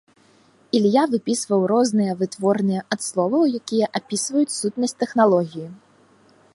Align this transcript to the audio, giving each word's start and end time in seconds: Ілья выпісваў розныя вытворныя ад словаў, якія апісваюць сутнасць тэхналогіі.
Ілья 0.77 1.01
выпісваў 1.11 1.61
розныя 1.71 2.15
вытворныя 2.21 2.81
ад 2.97 3.01
словаў, 3.09 3.43
якія 3.61 3.85
апісваюць 4.01 4.57
сутнасць 4.61 4.99
тэхналогіі. 5.05 5.67